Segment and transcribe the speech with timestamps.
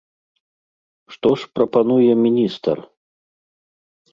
[1.15, 2.77] Што ж прапануе міністр?